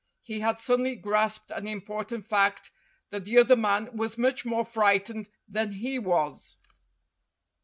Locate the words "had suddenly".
0.39-0.95